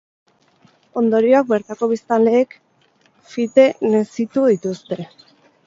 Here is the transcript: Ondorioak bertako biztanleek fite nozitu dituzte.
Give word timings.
Ondorioak 1.01 1.51
bertako 1.51 1.89
biztanleek 1.91 2.57
fite 3.35 3.69
nozitu 3.93 4.49
dituzte. 4.57 5.03